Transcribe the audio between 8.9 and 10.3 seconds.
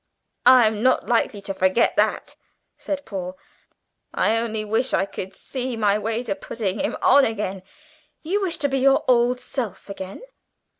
old self again?"